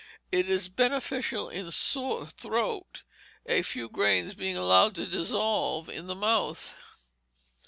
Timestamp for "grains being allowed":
3.87-4.95